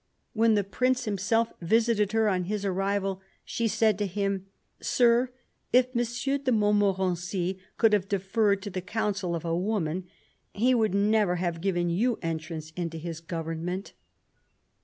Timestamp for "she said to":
3.45-4.07